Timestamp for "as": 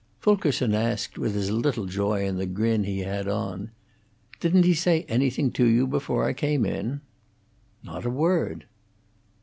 1.35-1.51